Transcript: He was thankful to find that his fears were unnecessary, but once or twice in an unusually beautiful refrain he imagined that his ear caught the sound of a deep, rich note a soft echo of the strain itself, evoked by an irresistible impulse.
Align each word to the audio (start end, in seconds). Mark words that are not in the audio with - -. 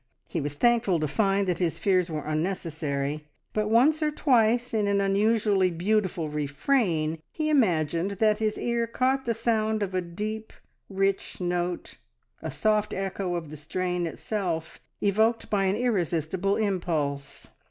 He 0.27 0.41
was 0.41 0.55
thankful 0.55 0.99
to 0.99 1.07
find 1.07 1.45
that 1.47 1.59
his 1.59 1.77
fears 1.77 2.09
were 2.09 2.23
unnecessary, 2.25 3.27
but 3.53 3.69
once 3.69 4.01
or 4.01 4.09
twice 4.09 4.73
in 4.73 4.87
an 4.87 4.99
unusually 4.99 5.69
beautiful 5.69 6.27
refrain 6.27 7.21
he 7.31 7.51
imagined 7.51 8.09
that 8.17 8.39
his 8.39 8.57
ear 8.57 8.87
caught 8.87 9.25
the 9.25 9.35
sound 9.35 9.83
of 9.83 9.93
a 9.93 10.01
deep, 10.01 10.53
rich 10.89 11.39
note 11.39 11.97
a 12.41 12.49
soft 12.49 12.95
echo 12.95 13.35
of 13.35 13.51
the 13.51 13.57
strain 13.57 14.07
itself, 14.07 14.79
evoked 15.01 15.51
by 15.51 15.65
an 15.65 15.75
irresistible 15.75 16.55
impulse. 16.55 17.49